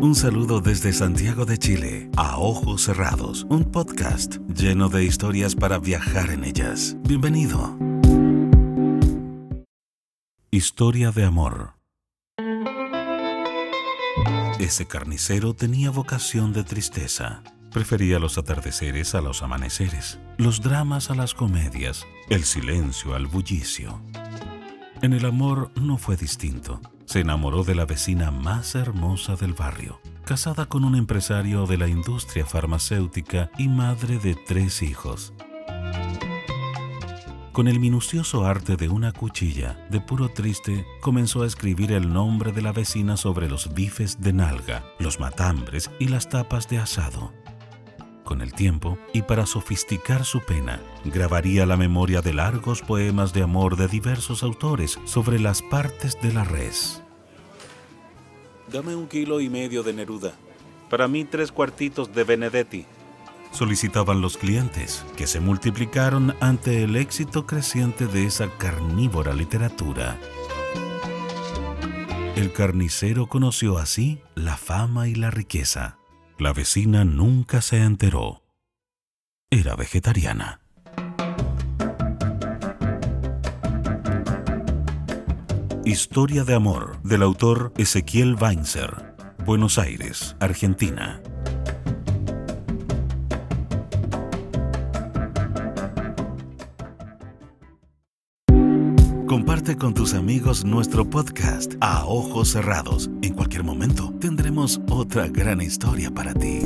[0.00, 5.80] Un saludo desde Santiago de Chile, a Ojos Cerrados, un podcast lleno de historias para
[5.80, 6.96] viajar en ellas.
[7.00, 7.76] Bienvenido.
[10.52, 11.74] Historia de amor.
[14.60, 17.42] Ese carnicero tenía vocación de tristeza.
[17.72, 24.00] Prefería los atardeceres a los amaneceres, los dramas a las comedias, el silencio al bullicio.
[25.02, 29.98] En el amor no fue distinto se enamoró de la vecina más hermosa del barrio,
[30.26, 35.32] casada con un empresario de la industria farmacéutica y madre de tres hijos.
[37.52, 42.52] Con el minucioso arte de una cuchilla, de puro triste, comenzó a escribir el nombre
[42.52, 47.32] de la vecina sobre los bifes de nalga, los matambres y las tapas de asado.
[48.28, 53.40] Con el tiempo, y para sofisticar su pena, grabaría la memoria de largos poemas de
[53.42, 57.02] amor de diversos autores sobre las partes de la res.
[58.70, 60.34] Dame un kilo y medio de Neruda.
[60.90, 62.84] Para mí tres cuartitos de Benedetti.
[63.50, 70.18] Solicitaban los clientes, que se multiplicaron ante el éxito creciente de esa carnívora literatura.
[72.36, 75.97] El carnicero conoció así la fama y la riqueza.
[76.40, 78.44] La vecina nunca se enteró.
[79.50, 80.60] Era vegetariana.
[85.84, 91.20] Historia de amor del autor Ezequiel Weinzer, Buenos Aires, Argentina.
[99.28, 103.10] Comparte con tus amigos nuestro podcast a ojos cerrados.
[103.20, 106.60] En cualquier momento tendremos otra gran historia para ti.